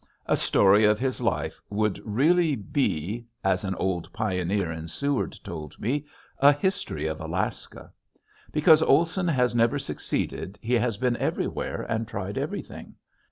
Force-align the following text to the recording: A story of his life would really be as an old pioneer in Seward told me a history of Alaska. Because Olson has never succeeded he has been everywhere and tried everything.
A 0.25 0.35
story 0.35 0.83
of 0.83 0.97
his 0.97 1.21
life 1.21 1.61
would 1.69 2.01
really 2.03 2.55
be 2.55 3.27
as 3.43 3.63
an 3.63 3.75
old 3.75 4.11
pioneer 4.11 4.71
in 4.71 4.87
Seward 4.87 5.37
told 5.43 5.79
me 5.79 6.07
a 6.39 6.51
history 6.51 7.05
of 7.05 7.21
Alaska. 7.21 7.91
Because 8.51 8.81
Olson 8.81 9.27
has 9.27 9.53
never 9.53 9.77
succeeded 9.77 10.57
he 10.59 10.73
has 10.73 10.97
been 10.97 11.17
everywhere 11.17 11.83
and 11.83 12.07
tried 12.07 12.39
everything. 12.39 12.95